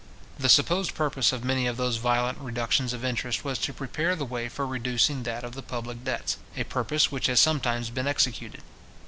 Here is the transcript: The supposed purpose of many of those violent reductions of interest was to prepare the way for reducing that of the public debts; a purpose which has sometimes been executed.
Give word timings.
The 0.39 0.49
supposed 0.49 0.95
purpose 0.95 1.31
of 1.31 1.43
many 1.45 1.67
of 1.67 1.77
those 1.77 1.97
violent 1.97 2.39
reductions 2.39 2.91
of 2.91 3.05
interest 3.05 3.43
was 3.45 3.59
to 3.59 3.71
prepare 3.71 4.15
the 4.15 4.25
way 4.25 4.49
for 4.49 4.65
reducing 4.65 5.21
that 5.21 5.43
of 5.43 5.53
the 5.53 5.61
public 5.61 6.03
debts; 6.03 6.37
a 6.57 6.63
purpose 6.63 7.11
which 7.11 7.27
has 7.27 7.39
sometimes 7.39 7.91
been 7.91 8.07
executed. 8.07 8.63